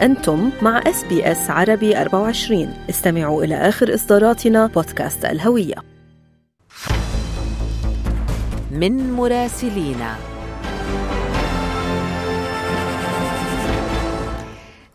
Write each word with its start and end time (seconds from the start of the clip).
أنتم 0.00 0.50
مع 0.62 0.78
إس 0.86 1.04
بي 1.04 1.32
إس 1.32 1.50
عربي 1.50 2.00
24 2.00 2.74
استمعوا 2.90 3.44
إلى 3.44 3.54
آخر 3.54 3.94
إصداراتنا 3.94 4.66
بودكاست 4.66 5.24
الهوية. 5.24 5.74
من 8.70 9.12
مراسلينا. 9.12 10.16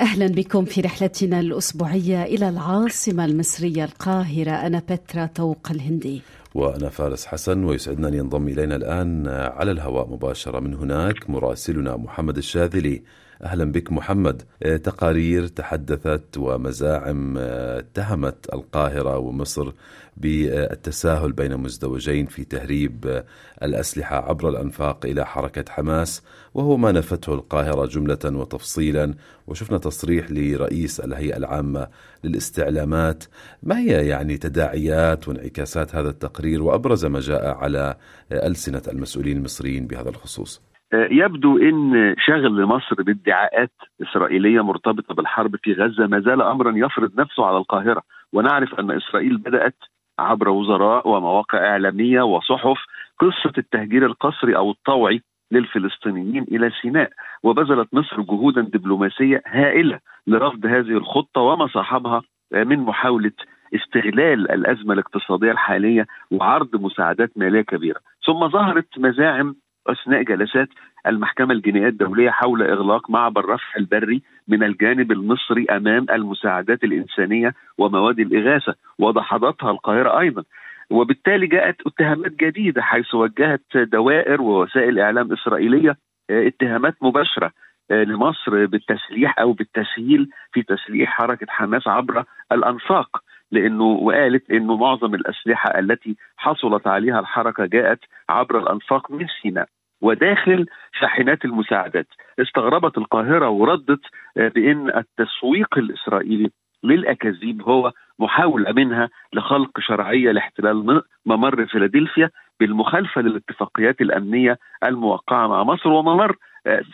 أهلا 0.01 0.27
بكم 0.27 0.65
في 0.65 0.81
رحلتنا 0.81 1.39
الأسبوعية 1.39 2.23
إلى 2.23 2.49
العاصمة 2.49 3.25
المصرية 3.25 3.85
القاهرة 3.85 4.51
أنا 4.51 4.81
بترا 4.89 5.25
توق 5.25 5.71
الهندي. 5.71 6.21
وأنا 6.55 6.89
فارس 6.89 7.25
حسن 7.25 7.63
ويسعدنا 7.63 8.07
أن 8.07 8.13
ينضم 8.13 8.47
إلينا 8.47 8.75
الآن 8.75 9.27
على 9.27 9.71
الهواء 9.71 10.07
مباشرة. 10.09 10.59
من 10.59 10.73
هناك 10.73 11.29
مراسلنا 11.29 11.97
محمد 11.97 12.37
الشاذلي. 12.37 13.03
أهلا 13.41 13.71
بك 13.71 13.91
محمد. 13.91 14.41
تقارير 14.83 15.47
تحدثت 15.47 16.37
ومزاعم 16.37 17.37
اتهمت 17.37 18.53
القاهرة 18.53 19.17
ومصر 19.17 19.71
بالتساهل 20.17 21.31
بين 21.31 21.57
مزدوجين 21.57 22.25
في 22.25 22.43
تهريب 22.43 23.23
الأسلحة 23.63 24.29
عبر 24.29 24.49
الأنفاق 24.49 25.05
إلى 25.05 25.25
حركة 25.25 25.71
حماس 25.71 26.21
وهو 26.53 26.77
ما 26.77 26.91
نفته 26.91 27.33
القاهرة 27.33 27.85
جملة 27.85 28.19
وتفصيلا. 28.25 29.13
وشفنا 29.47 29.77
تصريح 29.77 30.31
لرئيس 30.31 30.99
الهيئة 30.99 31.37
العامة 31.37 31.87
للاستعلامات. 32.23 33.23
ما 33.63 33.79
هي 33.79 34.07
يعني 34.07 34.37
تداعيات 34.37 35.27
وانعكاسات 35.27 35.95
هذا 35.95 36.09
التقرير؟ 36.09 36.63
وأبرز 36.63 37.05
ما 37.05 37.19
جاء 37.19 37.45
على 37.55 37.95
ألسنة 38.31 38.81
المسؤولين 38.87 39.37
المصريين 39.37 39.87
بهذا 39.87 40.09
الخصوص. 40.09 40.61
يبدو 40.93 41.57
إن 41.57 42.15
شغل 42.17 42.65
مصر 42.65 42.95
بادعاءات 43.03 43.71
إسرائيلية 44.01 44.63
مرتبطة 44.63 45.15
بالحرب 45.15 45.55
في 45.55 45.73
غزة 45.73 46.07
ما 46.07 46.19
زال 46.19 46.41
امرا 46.41 46.73
يفرض 46.75 47.19
نفسه 47.19 47.45
على 47.45 47.57
القاهرة. 47.57 48.01
ونعرف 48.33 48.79
أن 48.79 48.91
إسرائيل 48.91 49.37
بدأت 49.37 49.75
عبر 50.19 50.49
وزراء 50.49 51.07
ومواقع 51.07 51.57
إعلامية 51.57 52.21
وصحف 52.21 52.77
قصة 53.19 53.53
التهجير 53.57 54.05
القسري 54.05 54.55
أو 54.55 54.71
الطوعي 54.71 55.21
للفلسطينيين 55.51 56.43
إلى 56.51 56.71
سيناء. 56.81 57.09
وبذلت 57.43 57.93
مصر 57.93 58.21
جهودا 58.21 58.61
دبلوماسية 58.61 59.41
هائلة 59.47 59.99
لرفض 60.27 60.65
هذه 60.65 60.97
الخطة 60.97 61.41
وما 61.41 61.67
صاحبها 61.67 62.21
من 62.51 62.79
محاولة 62.79 63.31
استغلال 63.75 64.51
الأزمة 64.51 64.93
الاقتصادية 64.93 65.51
الحالية 65.51 66.07
وعرض 66.31 66.75
مساعدات 66.75 67.31
مالية 67.35 67.61
كبيرة. 67.61 67.99
ثم 68.25 68.47
ظهرت 68.47 68.87
مزاعم 68.97 69.55
أثناء 69.87 70.23
جلسات 70.23 70.69
المحكمة 71.07 71.53
الجنائية 71.53 71.87
الدولية 71.87 72.29
حول 72.29 72.61
إغلاق 72.61 73.09
معبر 73.09 73.45
رفح 73.45 73.75
البري 73.75 74.21
من 74.47 74.63
الجانب 74.63 75.11
المصري 75.11 75.65
أمام 75.65 76.05
المساعدات 76.09 76.83
الإنسانية 76.83 77.53
ومواد 77.77 78.19
الإغاثة. 78.19 78.75
وضحضتها 78.99 79.71
القاهرة 79.71 80.19
أيضا. 80.19 80.43
وبالتالي 80.89 81.47
جاءت 81.47 81.75
اتهامات 81.87 82.31
جديدة 82.31 82.81
حيث 82.81 83.15
وجهت 83.15 83.77
دوائر 83.77 84.41
ووسائل 84.41 84.99
إعلام 84.99 85.33
إسرائيلية 85.33 85.97
اتهامات 86.29 86.95
مباشرة 87.01 87.51
لمصر 87.89 88.65
بالتسليح 88.65 89.39
أو 89.39 89.53
بالتسهيل 89.53 90.29
في 90.53 90.63
تسليح 90.63 91.09
حركة 91.09 91.47
حماس 91.49 91.87
عبر 91.87 92.23
الأنفاق. 92.51 93.23
لأنه 93.53 93.83
وقالت 93.83 94.51
إنه 94.51 94.77
معظم 94.77 95.15
الأسلحة 95.15 95.79
التي 95.79 96.15
حصلت 96.37 96.87
عليها 96.87 97.19
الحركة 97.19 97.65
جاءت 97.65 97.99
عبر 98.29 98.59
الأنفاق 98.59 99.11
من 99.11 99.27
سيناء 99.41 99.67
وداخل 100.01 100.65
شاحنات 100.99 101.45
المساعدات. 101.45 102.07
استغربت 102.39 102.97
القاهرة 102.97 103.49
وردت 103.49 104.01
بإن 104.35 104.89
التسويق 104.89 105.77
الإسرائيلي 105.77 106.49
للأكاذيب 106.83 107.61
هو 107.61 107.91
محاولة 108.19 108.71
منها 108.71 109.09
لخلق 109.33 109.79
شرعية 109.79 110.31
لاحتلال 110.31 111.01
ممر 111.25 111.65
فيلادلفيا 111.65 112.29
بالمخالفة 112.59 113.21
للاتفاقيات 113.21 114.01
الأمنية 114.01 114.57
الموقعة 114.83 115.47
مع 115.47 115.63
مصر. 115.63 115.89
وممر 115.89 116.35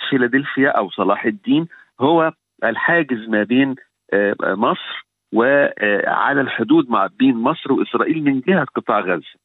فيلادلفيا 0.09 0.69
أو 0.69 0.89
صلاح 0.89 1.25
الدين 1.25 1.67
هو 2.01 2.33
الحاجز 2.63 3.29
ما 3.29 3.43
بين 3.43 3.75
مصر 4.43 5.08
وعلى 5.33 6.41
الحدود 6.41 6.89
مع 6.89 7.07
بين 7.19 7.35
مصر 7.35 7.73
وإسرائيل 7.73 8.23
من 8.23 8.39
جهة 8.39 8.63
قطاع 8.75 8.99
غزة. 8.99 9.39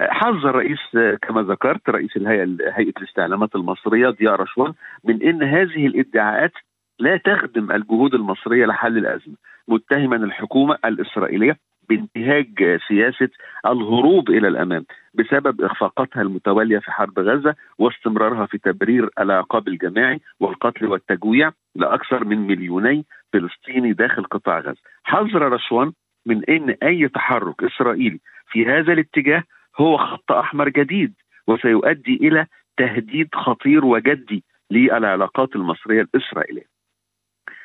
حذر 0.00 0.50
الرئيس 0.50 0.78
كما 1.22 1.42
ذكرت 1.42 1.88
رئيس 1.90 2.16
الهيئة 2.16 2.46
هيئة 2.72 2.92
الاستعلامات 2.98 3.54
المصرية 3.54 4.10
ضياء 4.10 4.34
رشوان 4.34 4.72
من 5.04 5.22
إن 5.22 5.42
هذه 5.42 5.86
الإدعاءات 5.86 6.52
لا 6.98 7.16
تخدم 7.16 7.72
الجهود 7.72 8.14
المصرية 8.14 8.66
لحل 8.66 8.98
الأزمة، 8.98 9.34
متهما 9.68 10.16
الحكومة 10.16 10.78
الإسرائيلية 10.84 11.56
بانتهاج 11.88 12.78
سياسة 12.88 13.28
الهروب 13.66 14.30
إلى 14.30 14.48
الامام 14.48 14.84
بسبب 15.14 15.60
إخفاقاتها 15.60 16.22
المتواليه 16.22 16.78
في 16.78 16.90
حرب 16.92 17.18
غزة 17.18 17.54
واستمرارها 17.78 18.46
في 18.46 18.58
تبرير 18.58 19.08
العقاب 19.18 19.68
الجماعي 19.68 20.20
والقتل 20.40 20.86
والتجويع 20.86 21.50
لأكثر 21.74 22.24
من 22.24 22.46
مليوني 22.46 23.04
فلسطيني 23.32 23.92
داخل 23.92 24.24
قطاع 24.24 24.58
غزة. 24.58 24.80
حذر 25.04 25.52
رشوان 25.52 25.92
من 26.26 26.44
إن 26.44 26.76
أي 26.82 27.08
تحرك 27.08 27.64
إسرائيلي 27.64 28.20
في 28.50 28.66
هذا 28.66 28.92
الاتجاه 28.92 29.42
هو 29.80 29.96
خط 29.96 30.32
أحمر 30.32 30.68
جديد 30.68 31.14
وسيؤدي 31.46 32.14
إلى 32.14 32.46
تهديد 32.76 33.28
خطير 33.34 33.84
وجدي 33.84 34.44
للعلاقات 34.70 35.56
المصرية 35.56 36.02
الإسرائيلية. 36.02 36.66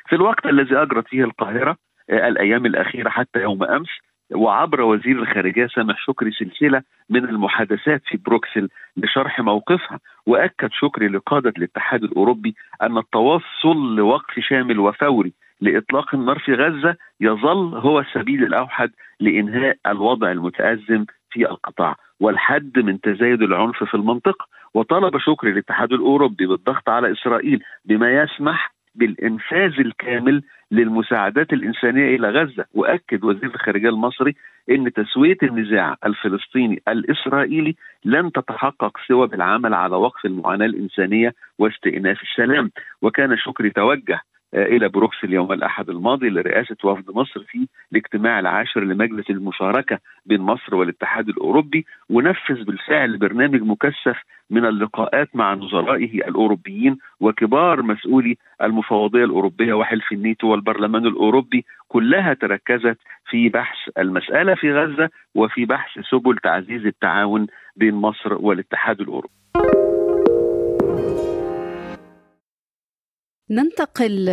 في 0.08 0.14
الوقت 0.16 0.46
الذي 0.46 0.76
أجرت 0.76 1.08
فيه 1.08 1.24
القاهرة 1.24 1.76
الأيام 2.10 2.66
الأخيرة 2.66 3.08
حتى 3.08 3.40
يوم 3.40 3.64
أمس 3.64 3.88
وعبر 4.34 4.80
وزير 4.80 5.18
الخارجية 5.18 5.66
سامح 5.66 5.98
شكري 6.06 6.30
سلسلة 6.30 6.82
من 7.10 7.24
المحادثات 7.24 8.02
في 8.06 8.16
بروكسل 8.16 8.68
لشرح 8.96 9.40
موقفها 9.40 10.00
وأكد 10.26 10.68
شكري 10.72 11.08
لقادة 11.08 11.52
الاتحاد 11.58 12.04
الأوروبي 12.04 12.54
أن 12.82 12.98
التوصل 12.98 13.96
لوقف 13.96 14.40
شامل 14.40 14.78
وفوري 14.78 15.32
لإطلاق 15.60 16.14
النار 16.14 16.38
في 16.38 16.54
غزة 16.54 16.96
يظل 17.20 17.74
هو 17.74 18.00
السبيل 18.00 18.44
الأوحد 18.44 18.90
لإنهاء 19.20 19.76
الوضع 19.86 20.30
المتأزم 20.32 21.04
في 21.30 21.50
القطاع. 21.50 21.96
والحد 22.20 22.78
من 22.78 23.00
تزايد 23.00 23.42
العنف 23.42 23.84
في 23.84 23.94
المنطقة. 23.94 24.46
وطلب 24.74 25.18
شكري 25.18 25.50
الاتحاد 25.50 25.92
الأوروبي 25.92 26.46
بالضغط 26.46 26.88
على 26.88 27.12
إسرائيل 27.12 27.62
بما 27.84 28.22
يسمح 28.22 28.74
بالإنفاذ 28.94 29.80
الكامل 29.80 30.42
للمساعدات 30.70 31.52
الإنسانية 31.52 32.16
إلى 32.16 32.30
غزة. 32.30 32.64
وأكد 32.74 33.24
وزير 33.24 33.54
الخارجية 33.54 33.88
المصري 33.88 34.34
إن 34.70 34.92
تسوية 34.92 35.36
النزاع 35.42 35.96
الفلسطيني 36.06 36.82
الإسرائيلي 36.88 37.76
لن 38.04 38.32
تتحقق 38.32 38.98
سوى 39.08 39.26
بالعمل 39.26 39.74
على 39.74 39.96
وقف 39.96 40.26
المعاناة 40.26 40.66
الإنسانية 40.66 41.34
واستئناف 41.58 42.22
السلام. 42.22 42.70
وكان 43.02 43.36
شكري 43.36 43.70
توجه 43.70 44.20
إلى 44.56 44.88
بروكسل 44.88 45.32
يوم 45.32 45.52
الأحد 45.52 45.90
الماضي 45.90 46.28
لرئاسة 46.28 46.76
وفد 46.84 47.10
مصر 47.10 47.40
في 47.40 47.68
الاجتماع 47.92 48.38
العاشر 48.38 48.80
لمجلس 48.84 49.30
المشاركة 49.30 49.98
بين 50.26 50.40
مصر 50.40 50.74
والاتحاد 50.74 51.28
الأوروبي 51.28 51.86
ونفذ 52.10 52.64
بالفعل 52.64 53.18
برنامج 53.18 53.62
مكثف 53.62 54.22
من 54.50 54.64
اللقاءات 54.64 55.28
مع 55.36 55.54
نظرائه 55.54 56.14
الأوروبيين 56.28 56.98
وكبار 57.20 57.82
مسؤولي 57.82 58.36
المفوضية 58.62 59.24
الأوروبية 59.24 59.74
وحلف 59.74 60.12
الناتو 60.12 60.46
والبرلمان 60.46 61.06
الأوروبي 61.06 61.64
كلها 61.88 62.34
تركزت 62.34 62.98
في 63.30 63.48
بحث 63.48 63.76
المسألة 63.98 64.54
في 64.54 64.72
غزة 64.72 65.08
وفي 65.34 65.64
بحث 65.64 65.98
سبل 66.10 66.36
تعزيز 66.38 66.86
التعاون 66.86 67.46
بين 67.76 67.94
مصر 67.94 68.34
والاتحاد 68.34 69.00
الأوروبي. 69.00 69.34
ننتقل 73.50 74.28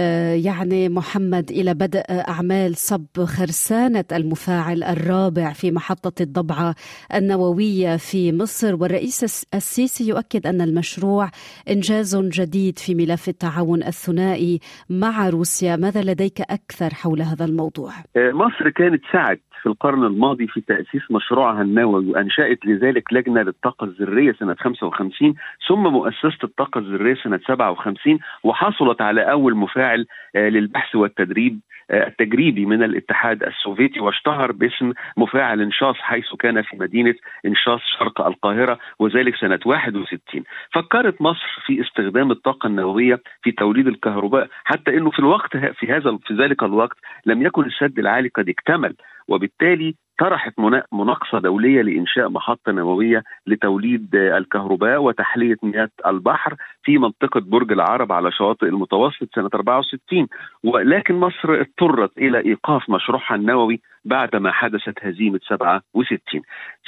يعني 0.45 0.89
محمد 0.89 1.51
إلى 1.51 1.73
بدء 1.73 2.03
أعمال 2.09 2.75
صب 2.75 3.23
خرسانة 3.23 4.05
المفاعل 4.11 4.83
الرابع 4.83 5.53
في 5.53 5.71
محطة 5.71 6.21
الضبعة 6.21 6.75
النووية 7.13 7.97
في 7.97 8.31
مصر 8.31 8.75
والرئيس 8.75 9.45
السيسي 9.53 10.09
يؤكد 10.09 10.47
أن 10.47 10.61
المشروع 10.61 11.29
إنجاز 11.69 12.15
جديد 12.15 12.79
في 12.79 12.95
ملف 12.95 13.29
التعاون 13.29 13.83
الثنائي 13.83 14.59
مع 14.89 15.29
روسيا، 15.29 15.75
ماذا 15.75 16.01
لديك 16.01 16.41
أكثر 16.41 16.93
حول 16.93 17.21
هذا 17.21 17.45
الموضوع؟ 17.45 17.91
مصر 18.17 18.69
كانت 18.69 19.01
سعت 19.11 19.41
في 19.63 19.69
القرن 19.69 20.03
الماضي 20.03 20.47
في 20.47 20.61
تأسيس 20.61 21.11
مشروعها 21.11 21.61
النووي 21.61 22.09
وأنشأت 22.09 22.65
لذلك 22.65 23.13
لجنة 23.13 23.41
للطاقة 23.41 23.85
الذرية 23.85 24.31
سنة 24.31 24.55
55 24.59 25.33
ثم 25.67 25.83
مؤسسة 25.83 26.37
الطاقة 26.43 26.79
الذرية 26.79 27.15
سنة 27.23 27.39
57 27.47 28.19
وحصلت 28.43 29.01
على 29.01 29.21
أول 29.31 29.55
مفاعل 29.55 30.05
للبحث 30.35 30.95
والتدريب 30.95 31.59
التجريبي 31.91 32.65
من 32.65 32.83
الاتحاد 32.83 33.43
السوفيتي 33.43 33.99
واشتهر 33.99 34.51
باسم 34.51 34.93
مفاعل 35.17 35.61
إنشاص 35.61 35.95
حيث 35.95 36.25
كان 36.39 36.61
في 36.61 36.77
مدينة 36.77 37.15
إنشاص 37.45 37.79
شرق 37.99 38.21
القاهرة 38.21 38.79
وذلك 38.99 39.35
سنة 39.35 39.59
61 39.65 40.43
فكرت 40.73 41.21
مصر 41.21 41.61
في 41.65 41.81
استخدام 41.81 42.31
الطاقة 42.31 42.67
النووية 42.67 43.19
في 43.43 43.51
توليد 43.51 43.87
الكهرباء 43.87 44.47
حتى 44.63 44.97
إنه 44.97 45.09
في 45.11 45.19
الوقت 45.19 45.57
في 45.57 45.91
هذا 45.91 46.17
في 46.27 46.33
ذلك 46.33 46.63
الوقت 46.63 46.97
لم 47.25 47.41
يكن 47.41 47.65
السد 47.65 47.99
العالي 47.99 48.29
قد 48.29 48.49
اكتمل 48.49 48.95
وبالتالي 49.27 49.95
طرحت 50.19 50.53
مناقصة 50.93 51.39
دولية 51.39 51.81
لإنشاء 51.81 52.29
محطة 52.29 52.71
نووية 52.71 53.23
لتوليد 53.47 54.15
الكهرباء 54.15 55.01
وتحلية 55.03 55.55
مياه 55.63 55.89
البحر 56.05 56.55
في 56.83 56.97
منطقة 56.97 57.39
برج 57.39 57.71
العرب 57.71 58.11
على 58.11 58.31
شواطئ 58.31 58.65
المتوسط 58.65 59.35
سنة 59.35 59.49
64 59.55 60.27
ولكن 60.63 61.15
مصر 61.15 61.61
اضطرت 61.61 62.17
إلى 62.17 62.37
إيقاف 62.45 62.89
مشروعها 62.89 63.35
النووي 63.35 63.81
بعدما 64.05 64.51
حدثت 64.51 65.05
هزيمة 65.05 65.39
67 65.49 66.19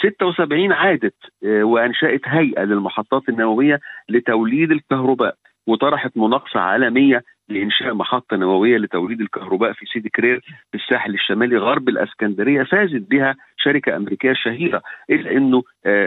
76 0.02 0.72
عادت 0.72 1.16
وأنشأت 1.44 2.22
هيئة 2.26 2.64
للمحطات 2.64 3.30
النووية 3.30 3.80
لتوليد 4.10 4.72
الكهرباء 4.72 5.36
وطرحت 5.68 6.18
مناقصة 6.18 6.60
عالمية 6.60 7.24
لإنشاء 7.50 7.94
محطة 7.94 8.38
نووية 8.38 8.78
لتوليد 8.78 9.22
الكهرباء 9.22 9.74
في 9.74 9.86
سيدي 9.86 10.10
كرير 10.10 10.40
في 10.72 10.78
الساحل 10.78 11.14
الشمالي 11.14 11.58
غرب 11.58 11.90
الأسكندرية 11.90 12.64
فازت 12.64 13.10
بها 13.10 13.36
شركة 13.58 13.96
أمريكية 13.96 14.34
شهيرة 14.34 14.82
إلا 15.10 15.32
أنه 15.32 15.64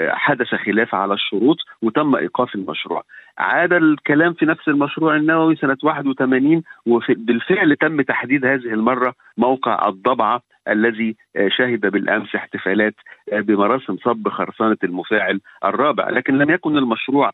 حدث 0.09 0.55
خلاف 0.55 0.95
على 0.95 1.15
الشروط 1.15 1.57
وتم 1.83 2.15
إيقاف 2.15 2.55
المشروع. 2.55 3.03
عاد 3.39 3.73
الكلام 3.73 4.33
في 4.33 4.47
نفس 4.47 4.69
المشروع 4.69 5.17
النووي 5.17 5.57
سنة 5.57 5.77
81 5.83 6.63
وبالفعل 6.87 7.77
تم 7.77 8.01
تحديد 8.01 8.47
هذه 8.47 8.75
المرة 8.75 9.15
موقع 9.37 9.89
الضبعة 9.89 10.43
الذي 10.69 11.17
شهد 11.49 11.81
بالأمس 11.81 12.35
احتفالات 12.35 12.95
بمراسم 13.33 13.97
صب 13.97 14.29
خرسانة 14.29 14.77
المفاعل 14.85 15.41
الرابع، 15.65 16.11
لكن 16.11 16.39
لم 16.39 16.51
يكن 16.51 16.79
المشروع 16.79 17.31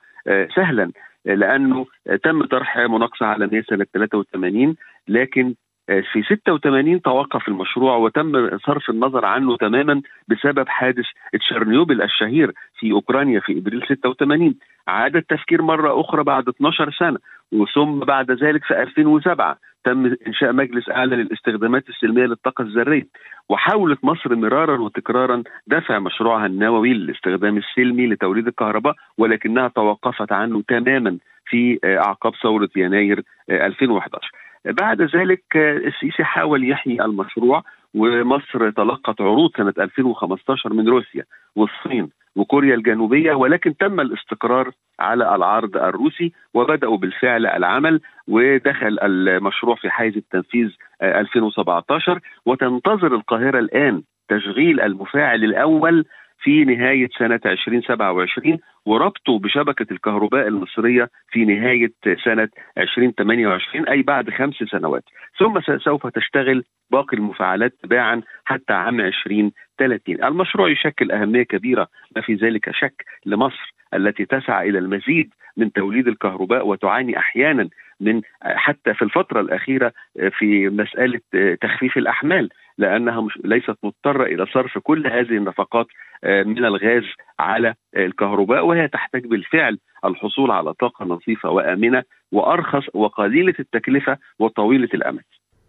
سهلا. 0.56 0.90
لأنه 1.24 1.86
تم 2.22 2.44
طرح 2.44 2.78
مناقصه 2.78 3.26
عالميه 3.26 3.62
سنه 3.62 3.86
83 3.94 4.76
لكن 5.08 5.54
في 5.86 6.22
86 6.22 7.02
توقف 7.02 7.48
المشروع 7.48 7.96
وتم 7.96 8.58
صرف 8.58 8.90
النظر 8.90 9.24
عنه 9.24 9.56
تماما 9.56 10.02
بسبب 10.28 10.68
حادث 10.68 11.04
تشيرنوبل 11.40 12.02
الشهير 12.02 12.52
في 12.78 12.92
أوكرانيا 12.92 13.40
في 13.40 13.58
إبريل 13.58 13.82
86 13.88 14.54
عاد 14.88 15.16
التفكير 15.16 15.62
مرة 15.62 16.00
أخرى 16.00 16.24
بعد 16.24 16.48
12 16.48 16.90
سنة 16.90 17.18
وثم 17.52 17.98
بعد 17.98 18.30
ذلك 18.30 18.64
في 18.64 18.82
2007 18.82 19.58
تم 19.84 20.14
إنشاء 20.26 20.52
مجلس 20.52 20.88
أعلى 20.90 21.16
للاستخدامات 21.16 21.88
السلمية 21.88 22.26
للطاقة 22.26 22.62
الذرية. 22.62 23.06
وحاولت 23.48 24.04
مصر 24.04 24.34
مرارا 24.34 24.80
وتكرارا 24.80 25.42
دفع 25.66 25.98
مشروعها 25.98 26.46
النووي 26.46 26.94
للاستخدام 26.94 27.56
السلمي 27.56 28.06
لتوليد 28.06 28.46
الكهرباء 28.46 28.94
ولكنها 29.18 29.68
توقفت 29.68 30.32
عنه 30.32 30.62
تماما 30.68 31.18
في 31.46 31.78
أعقاب 31.84 32.32
ثورة 32.42 32.68
يناير 32.76 33.22
2011 33.50 34.30
بعد 34.64 35.02
ذلك 35.02 35.56
السيسي 35.56 36.24
حاول 36.24 36.70
يحيي 36.70 37.04
المشروع 37.04 37.62
ومصر 37.94 38.70
تلقت 38.70 39.20
عروض 39.20 39.50
سنة 39.56 39.74
2015 39.78 40.72
من 40.72 40.88
روسيا 40.88 41.24
والصين 41.56 42.10
وكوريا 42.36 42.74
الجنوبية 42.74 43.34
ولكن 43.34 43.76
تم 43.76 44.00
الاستقرار 44.00 44.70
على 45.00 45.34
العرض 45.34 45.76
الروسي 45.76 46.32
وبدأوا 46.54 46.96
بالفعل 46.96 47.46
العمل 47.46 48.00
ودخل 48.28 48.98
المشروع 49.02 49.76
في 49.76 49.90
حيز 49.90 50.16
التنفيذ 50.16 50.68
2017 51.02 52.20
وتنتظر 52.46 53.14
القاهرة 53.14 53.58
الآن 53.58 54.02
تشغيل 54.28 54.80
المفاعل 54.80 55.44
الأول 55.44 56.04
في 56.44 56.64
نهاية 56.64 57.08
سنة 57.18 57.40
2027 57.46 58.58
وربطه 58.86 59.38
بشبكة 59.38 59.86
الكهرباء 59.92 60.48
المصرية 60.48 61.10
في 61.30 61.44
نهاية 61.44 61.92
سنة 62.24 62.48
2028 62.78 63.88
أي 63.88 64.02
بعد 64.02 64.30
خمس 64.30 64.54
سنوات. 64.54 65.04
ثم 65.38 65.60
سوف 65.78 66.06
تشتغل 66.06 66.64
باقي 66.90 67.16
المفاعلات 67.16 67.72
تباعا 67.82 68.22
حتى 68.44 68.72
عام 68.72 69.00
2030 69.00 70.24
المشروع 70.24 70.70
يشكل 70.70 71.12
أهمية 71.12 71.42
كبيرة 71.42 71.88
ما 72.16 72.22
في 72.22 72.34
ذلك 72.34 72.70
شك 72.70 73.04
لمصر 73.26 73.74
التي 73.94 74.24
تسعى 74.24 74.68
إلى 74.68 74.78
المزيد 74.78 75.30
من 75.56 75.72
توليد 75.72 76.08
الكهرباء 76.08 76.66
وتعاني 76.66 77.18
أحيانا 77.18 77.68
من 78.00 78.20
حتى 78.42 78.94
في 78.94 79.02
الفترة 79.02 79.40
الأخيرة 79.40 79.92
في 80.38 80.68
مسألة 80.68 81.20
تخفيف 81.60 81.98
الأحمال. 81.98 82.48
لأنها 82.78 83.20
مش 83.20 83.38
ليست 83.44 83.76
مضطرة 83.82 84.24
إلى 84.24 84.46
صرف 84.46 84.78
كل 84.78 85.06
هذه 85.06 85.36
النفقات 85.36 85.86
من 86.24 86.64
الغاز 86.64 87.04
على 87.38 87.74
الكهرباء 87.96 88.66
وهي 88.66 88.88
تحتاج 88.88 89.26
بالفعل 89.26 89.78
الحصول 90.04 90.50
على 90.50 90.72
طاقة 90.74 91.04
نظيفة 91.04 91.50
وآمنة 91.50 92.02
وأرخص 92.32 92.84
وقليلة 92.94 93.54
التكلفة 93.60 94.18
وطويلة 94.38 94.88
الأمد. 94.94 95.22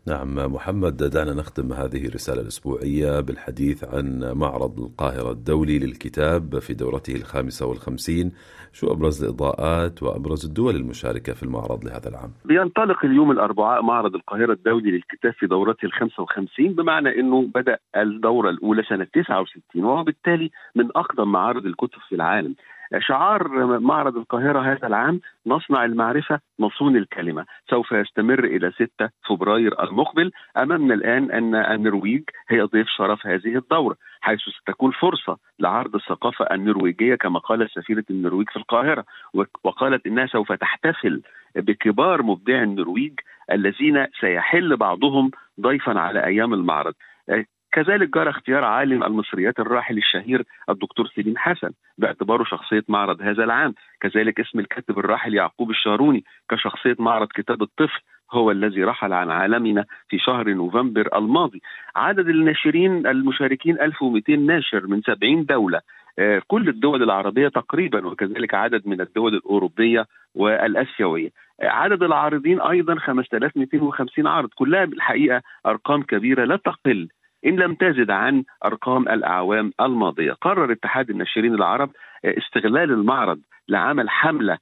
نعم 0.07 0.53
محمد 0.53 0.97
دعنا 0.97 1.33
نختم 1.33 1.73
هذه 1.73 2.07
الرسالة 2.07 2.41
الأسبوعية 2.41 3.19
بالحديث 3.19 3.83
عن 3.83 4.33
معرض 4.35 4.79
القاهرة 4.79 5.31
الدولي 5.31 5.79
للكتاب 5.79 6.59
في 6.59 6.73
دورته 6.73 7.15
الخامسة 7.15 7.65
والخمسين 7.65 8.31
شو 8.73 8.91
أبرز 8.91 9.23
الإضاءات 9.23 10.03
وأبرز 10.03 10.45
الدول 10.45 10.75
المشاركة 10.75 11.33
في 11.33 11.43
المعرض 11.43 11.85
لهذا 11.85 12.09
العام؟ 12.09 12.31
بينطلق 12.45 13.05
اليوم 13.05 13.31
الأربعاء 13.31 13.81
معرض 13.81 14.15
القاهرة 14.15 14.53
الدولي 14.53 14.91
للكتاب 14.91 15.33
في 15.33 15.47
دورته 15.47 15.85
الخامسة 15.85 16.23
وخمسين 16.23 16.73
بمعنى 16.73 17.19
أنه 17.19 17.47
بدأ 17.55 17.77
الدورة 17.97 18.49
الأولى 18.49 18.83
سنة 18.83 19.07
69 19.13 19.85
وهو 19.85 20.03
بالتالي 20.03 20.51
من 20.75 20.89
أقدم 20.95 21.31
معارض 21.31 21.65
الكتب 21.65 21.99
في 22.09 22.15
العالم. 22.15 22.55
شعار 22.99 23.47
معرض 23.79 24.17
القاهرة 24.17 24.59
هذا 24.59 24.87
العام 24.87 25.21
نصنع 25.47 25.85
المعرفة 25.85 26.39
نصون 26.59 26.97
الكلمة. 26.97 27.45
سوف 27.69 27.91
يستمر 27.91 28.43
إلى 28.43 28.71
6 28.71 29.09
فبراير 29.29 29.83
المقبل. 29.83 30.31
أمامنا 30.57 30.93
الآن 30.93 31.31
أن 31.31 31.55
النرويج 31.55 32.23
هي 32.49 32.61
ضيف 32.61 32.87
شرف 32.87 33.27
هذه 33.27 33.55
الدورة 33.55 33.95
حيث 34.21 34.39
ستكون 34.39 34.91
فرصة 34.91 35.37
لعرض 35.59 35.95
الثقافة 35.95 36.45
النرويجية 36.51 37.15
كما 37.15 37.39
قالت 37.39 37.71
سفيرة 37.71 38.03
النرويج 38.09 38.49
في 38.49 38.55
القاهرة 38.55 39.05
وقالت 39.63 40.05
إنها 40.07 40.25
سوف 40.25 40.51
تحتفل 40.51 41.21
بكبار 41.55 42.23
مبدعي 42.23 42.63
النرويج 42.63 43.13
الذين 43.51 44.07
سيحل 44.19 44.77
بعضهم 44.77 45.31
ضيفا 45.61 45.99
على 45.99 46.25
أيام 46.25 46.53
المعرض. 46.53 46.93
كذلك 47.75 48.09
جرى 48.13 48.29
اختيار 48.29 48.63
عالم 48.63 49.03
المصريات 49.03 49.59
الراحل 49.59 49.97
الشهير 49.97 50.43
الدكتور 50.69 51.07
سليم 51.07 51.37
حسن 51.37 51.69
باعتباره 51.97 52.43
شخصية 52.43 52.83
معرض 52.87 53.21
هذا 53.21 53.43
العام. 53.43 53.73
كذلك 54.01 54.39
اسم 54.39 54.59
الكاتب 54.59 54.99
الراحل 54.99 55.33
يعقوب 55.33 55.69
الشاروني 55.69 56.23
كشخصية 56.49 56.95
معرض 56.99 57.27
كتاب 57.27 57.61
الطفل 57.61 58.01
هو 58.31 58.51
الذي 58.51 58.83
رحل 58.83 59.13
عن 59.13 59.31
عالمنا 59.31 59.85
في 60.09 60.17
شهر 60.19 60.53
نوفمبر 60.53 61.17
الماضي. 61.17 61.61
عدد 61.95 62.29
الناشرين 62.29 63.07
المشاركين 63.07 63.81
1200 63.81 64.35
ناشر 64.35 64.87
من 64.87 65.01
70 65.01 65.45
دولة. 65.45 65.81
كل 66.47 66.69
الدول 66.69 67.03
العربية 67.03 67.47
تقريبا 67.47 68.07
وكذلك 68.07 68.53
عدد 68.53 68.87
من 68.87 69.01
الدول 69.01 69.35
الأوروبية 69.35 70.05
والآسيوية. 70.35 71.29
عدد 71.61 72.03
العارضين 72.03 72.61
أيضا 72.61 72.95
5250 72.95 74.27
عارض. 74.27 74.49
كلها 74.55 74.85
بالحقيقة 74.85 75.41
أرقام 75.65 76.03
كبيرة 76.03 76.45
لا 76.45 76.55
تقل 76.55 77.07
إن 77.45 77.55
لم 77.55 77.73
تزد 77.75 78.11
عن 78.11 78.43
أرقام 78.65 79.09
الأعوام 79.09 79.71
الماضية. 79.81 80.31
قرر 80.33 80.71
اتحاد 80.71 81.09
الناشرين 81.09 81.53
العرب 81.53 81.89
استغلال 82.25 82.91
المعرض 82.91 83.39
لعمل 83.69 84.09
حملة 84.09 84.57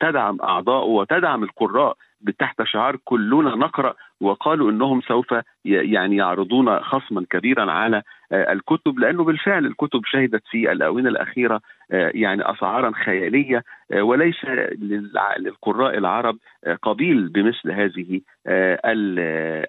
تدعم 0.00 0.38
أعضاءه 0.42 0.84
وتدعم 0.84 1.42
القراء 1.42 1.96
تحت 2.38 2.62
شعار 2.62 2.96
كلنا 3.04 3.56
نقرأ 3.56 3.94
وقالوا 4.20 4.70
إنهم 4.70 5.00
سوف 5.00 5.34
يعني 5.64 6.16
يعرضون 6.16 6.80
خصما 6.80 7.26
كبيرا 7.30 7.72
على 7.72 8.02
الكتب 8.32 8.98
لأنه 8.98 9.24
بالفعل 9.24 9.66
الكتب 9.66 10.00
شهدت 10.04 10.42
في 10.50 10.72
الآونة 10.72 11.08
الأخيرة 11.08 11.60
يعني 11.90 12.50
اسعارا 12.50 12.92
خيالية 13.04 13.64
وليس 13.94 14.44
للقراء 15.38 15.98
العرب 15.98 16.36
قبيل 16.82 17.28
بمثل 17.28 17.70
هذه 17.70 18.20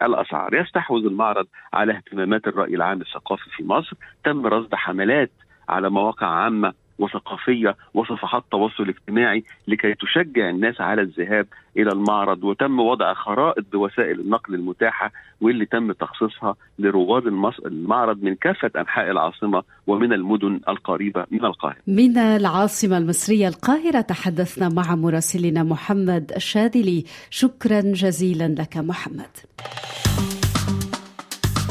الأسعار. 0.04 0.56
يستحوذ 0.56 1.06
المعرض 1.06 1.48
على 1.74 1.94
اهتمامات 1.94 2.48
الرأي 2.48 2.76
العام 2.76 3.02
الثقافي 3.02 3.50
في 3.58 3.64
مصر. 3.64 3.96
تم 4.24 4.48
رصد 4.48 4.76
حملات 4.76 5.32
على 5.70 5.90
مواقع 5.90 6.28
عامة 6.28 6.74
وثقافية 7.02 7.76
وصفحات 7.94 8.44
تواصل 8.52 8.90
اجتماعي 8.90 9.44
لكي 9.68 9.94
تشجع 9.94 10.50
الناس 10.50 10.82
على 10.82 11.02
الذهاب 11.02 11.48
إلى 11.78 11.92
المعرض 11.92 12.44
وتم 12.44 12.80
وضع 12.80 13.14
خرائط 13.14 13.66
بوسائل 13.72 14.20
النقل 14.20 14.56
المتاحة 14.56 15.12
واللي 15.42 15.66
تم 15.66 15.92
تخصيصها 15.92 16.56
لرواد 16.80 17.24
المعرض 17.66 18.24
من 18.24 18.36
كافة 18.36 18.72
أنحاء 18.78 19.12
العاصمة 19.12 19.64
ومن 19.88 20.14
المدن 20.14 20.60
القريبة 20.70 21.26
من 21.32 21.46
القاهرة. 21.46 21.78
من 21.88 22.18
العاصمة 22.18 22.98
المصرية 22.98 23.48
القاهرة 23.48 24.02
تحدثنا 24.02 24.70
مع 24.70 24.96
مراسلنا 24.96 25.64
محمد 25.64 26.32
الشاذلي، 26.36 27.06
شكرا 27.30 27.82
جزيلا 27.82 28.48
لك 28.48 28.78
محمد. 28.78 29.32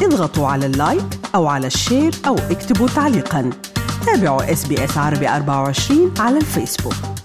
اضغطوا 0.03 0.47
على 0.47 0.67
ال 0.67 0.76
like 0.76 1.11
أو 1.35 1.47
على 1.47 1.67
ال 1.67 1.75
share 1.75 2.13
أو 2.27 2.35
اكتبوا 2.35 2.89
تعليقا. 2.89 3.70
تابعوا 4.07 4.53
اس 4.53 4.67
بي 4.67 4.85
اس 4.85 4.99
عربي 4.99 5.29
24 5.29 6.15
على 6.19 6.37
الفيسبوك. 6.37 7.20